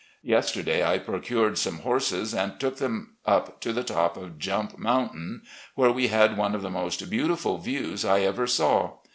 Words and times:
Yesterday 0.23 0.83
I 0.83 0.97
procured 0.97 1.59
some 1.59 1.77
horses 1.81 2.33
and 2.33 2.59
took 2.59 2.77
them 2.77 3.17
up 3.23 3.59
to 3.61 3.71
the 3.71 3.83
top 3.83 4.17
of 4.17 4.39
Jump 4.39 4.79
Mountain, 4.79 5.43
where 5.75 5.91
we 5.91 6.07
had 6.07 6.37
one 6.39 6.55
of 6.55 6.63
the 6.63 6.71
most 6.71 7.07
beautiful 7.07 7.59
views 7.59 8.03
I 8.03 8.21
ever 8.21 8.47
saw. 8.47 8.93